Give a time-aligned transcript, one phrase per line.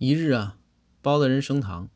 [0.00, 0.56] 一日啊，
[1.02, 1.90] 包大人升堂，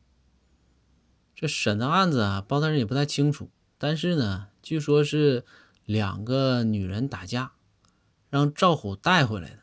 [1.33, 5.43] 这审的案子啊，包大人也不太清楚，但是呢，据说是
[5.85, 7.53] 两个女人打架，
[8.29, 9.59] 让赵虎带回来的。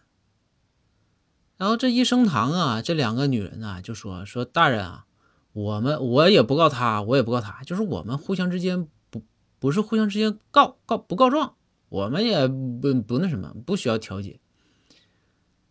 [1.56, 5.06] 然后这一升堂啊，这两个女人呢就说说大人啊，
[5.52, 9.22] 我们我也不告他，我也不告他，就是我们互相之间不
[9.61, 11.54] 不是互相之间告告不告状，
[11.88, 14.40] 我们也不不那什么，不需要调解，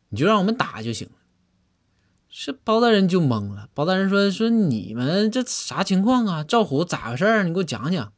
[0.07, 1.09] 你就让我们打就行。
[2.33, 6.43] 是包大人就懵了，包大人说说你们这啥情况啊？
[6.43, 7.43] 赵虎咋回事？
[7.43, 8.13] 你给我讲讲。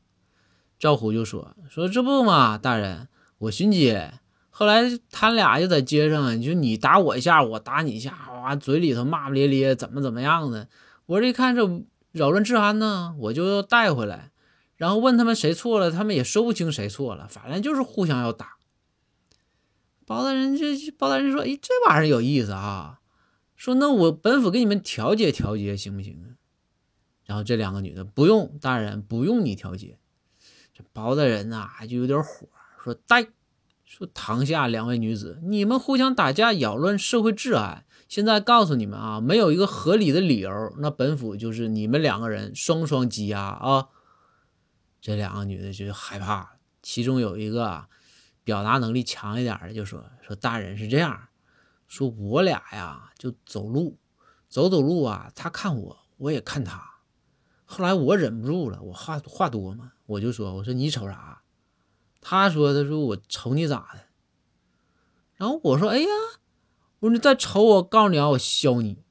[0.78, 3.08] 赵虎就说说这不嘛，大人，
[3.40, 4.20] 我巡街，
[4.52, 10.68] 后来他俩就在街上，就你打我一下，我打你一下，哇，嘴里头骂骂咧咧，怎么怎么样的。
[11.08, 11.68] 我这一看这
[12.12, 14.30] 扰乱治安呢，我就要带回来，
[14.76, 18.58] 然后问他们谁错了，他们也说不清谁错了，反正就是互相要打。
[20.06, 23.00] 包大人这包大人说，哎，这玩意儿有意思啊。
[23.64, 26.36] 说那我本府给你们调解调解行不行啊？
[27.24, 30.00] 然后这两个女的不用大人不用你调解，
[30.74, 32.50] 这包大人呐就有点火，
[32.84, 33.26] 说呆
[33.86, 43.88] 说堂下两位女子，你们互相打架扰乱社会治安，现在告诉你们啊，没有一个合理的理由，那本府就是你们两个人双双羁押啊。
[45.00, 47.86] 这两个女的就害怕，其中有一个
[48.44, 51.30] 表达能力强一点的就说说大人是这样。
[51.94, 54.00] 说我俩呀，就走路，
[54.50, 56.84] 走走路啊，他看我，我也看他。
[57.66, 61.44] 后来我忍不住了，我话话多嘛，我就说，我说你瞅啥？
[62.20, 64.00] 他说，他说我瞅你咋的？
[65.36, 66.08] 然后我说，哎呀，
[67.02, 69.04] 我说你再瞅我，告诉你啊，我削你，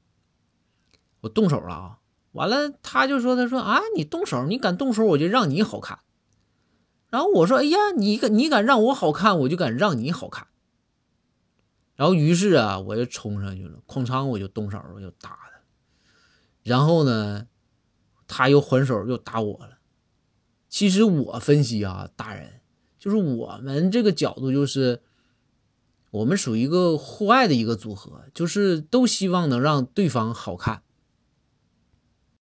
[1.21, 1.99] 我动手了啊！
[2.33, 5.99] 完了，他就说，他说啊，你动手，你敢动手，我就让你好看。
[7.09, 10.47] 然后我说，哎呀，你敢你敢让我好看，我就敢让你好看。
[11.95, 15.61] 然后，于是啊，我就冲上去了，哐嚓，我就动手，我就打他。
[16.63, 17.47] 然后呢，
[18.27, 19.77] 他又还手又打我了。
[20.69, 22.61] 其实我分析啊，打人，
[22.97, 25.01] 就是我们这个角度，就是
[26.09, 30.81] 我们属于一个户外的一个组合，就是都希望能让对方好看。